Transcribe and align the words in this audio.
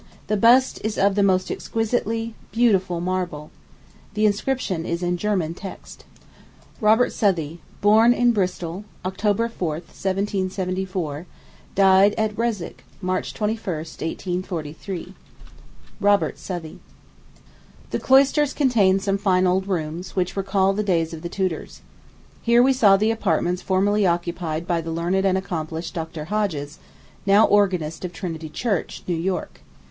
The 0.25 0.35
bust 0.35 0.81
is 0.83 0.97
of 0.97 1.13
the 1.13 1.21
most 1.21 1.51
exquisitely 1.51 2.33
beautiful 2.51 2.99
marble. 2.99 3.51
The 4.15 4.25
inscription 4.25 4.83
is 4.83 5.03
in 5.03 5.15
German 5.15 5.53
text. 5.53 6.05
Robert 6.79 7.13
Southey, 7.13 7.59
Born 7.81 8.11
in 8.11 8.31
Bristol, 8.31 8.83
October 9.05 9.47
4, 9.47 9.73
1774; 9.75 11.27
Died 11.75 12.15
at 12.17 12.35
Reswick, 12.35 12.83
March 12.99 13.31
21, 13.35 13.63
1843. 14.43 14.95
[Illustration: 14.97 15.15
Robert 15.99 16.39
Southey] 16.39 16.79
The 17.91 17.99
cloisters 17.99 18.53
contain 18.53 18.97
some 18.99 19.19
fine 19.19 19.45
old 19.45 19.67
rooms, 19.67 20.15
which 20.15 20.35
recall 20.35 20.73
the 20.73 20.81
days 20.81 21.13
of 21.13 21.21
the 21.21 21.29
Tudors. 21.29 21.81
Here 22.41 22.63
we 22.63 22.73
saw 22.73 22.97
the 22.97 23.11
apartments 23.11 23.61
formerly 23.61 24.07
occupied 24.07 24.65
by 24.65 24.81
the 24.81 24.89
learned 24.89 25.27
and 25.27 25.37
accomplished 25.37 25.93
Dr. 25.93 26.25
Hodges, 26.25 26.79
now 27.27 27.45
organist 27.45 28.03
of 28.03 28.11
Trinity 28.11 28.49
Church, 28.49 29.03
New 29.07 29.13
York. 29.13 29.61